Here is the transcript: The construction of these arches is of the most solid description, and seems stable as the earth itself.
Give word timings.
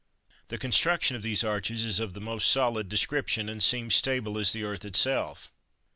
The 0.47 0.57
construction 0.57 1.15
of 1.15 1.21
these 1.21 1.43
arches 1.43 1.83
is 1.83 1.99
of 1.99 2.13
the 2.15 2.19
most 2.21 2.49
solid 2.49 2.89
description, 2.89 3.47
and 3.47 3.61
seems 3.61 3.93
stable 3.93 4.39
as 4.39 4.51
the 4.51 4.63
earth 4.63 4.83
itself. 4.83 5.51